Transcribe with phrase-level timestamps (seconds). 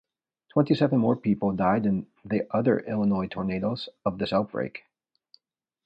[0.53, 4.85] Twenty-seven more people died in the other Illinois tornadoes of this outbreak.